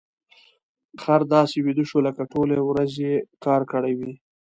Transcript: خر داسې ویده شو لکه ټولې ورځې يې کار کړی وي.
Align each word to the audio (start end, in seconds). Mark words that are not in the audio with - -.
خر 1.01 1.21
داسې 1.35 1.57
ویده 1.65 1.83
شو 1.89 1.97
لکه 2.07 2.21
ټولې 2.33 2.57
ورځې 2.69 3.01
يې 3.11 3.15
کار 3.45 3.61
کړی 3.71 3.93
وي. 3.99 4.11